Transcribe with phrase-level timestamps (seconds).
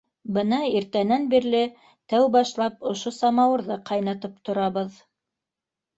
[0.35, 1.59] Бына иртәнән бирле
[2.13, 5.01] тәү башлап ошо самауырҙы ҡайнатып торабыҙ.